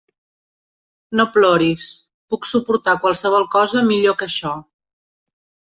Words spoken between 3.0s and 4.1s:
qualsevol cosa